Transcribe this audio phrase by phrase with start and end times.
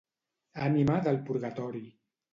[0.69, 1.87] Ànima del purgatori.